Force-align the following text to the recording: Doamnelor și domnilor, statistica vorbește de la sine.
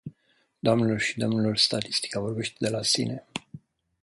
Doamnelor 0.63 0.99
și 0.99 1.17
domnilor, 1.17 1.57
statistica 1.57 2.19
vorbește 2.19 2.55
de 2.59 2.69
la 2.69 2.81
sine. 2.83 3.25